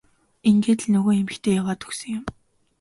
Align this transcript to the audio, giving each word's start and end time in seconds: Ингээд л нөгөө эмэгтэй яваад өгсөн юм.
Ингээд 0.49 0.79
л 0.83 0.87
нөгөө 0.93 1.13
эмэгтэй 1.21 1.55
яваад 1.61 1.81
өгсөн 1.87 2.09
юм. 2.17 2.25